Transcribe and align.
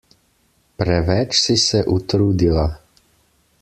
Preveč 0.77 1.37
si 1.41 1.57
se 1.57 1.85
utrudila! 1.97 2.65